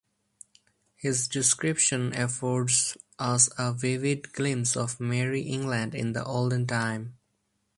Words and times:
His 0.95 1.27
description 1.27 2.15
affords 2.19 2.97
us 3.19 3.51
a 3.59 3.71
vivid 3.71 4.33
glimpse 4.33 4.75
of 4.75 4.99
merry 4.99 5.43
England 5.43 5.93
in 5.93 6.13
the 6.13 6.25
olden 6.25 6.65
time. 6.65 7.19